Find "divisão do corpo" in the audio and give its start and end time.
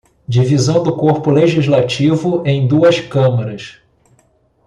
0.27-1.29